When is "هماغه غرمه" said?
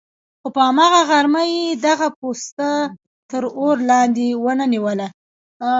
0.67-1.43